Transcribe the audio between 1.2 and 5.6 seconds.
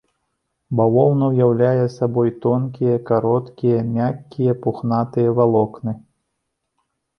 ўяўляе сабой тонкія, кароткія, мяккія пухнатыя